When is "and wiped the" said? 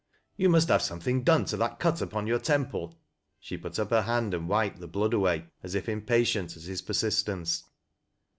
4.33-4.87